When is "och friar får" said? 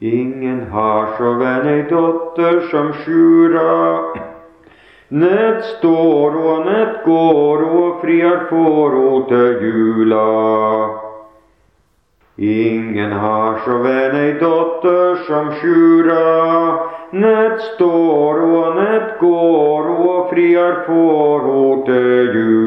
7.62-8.94, 19.88-21.48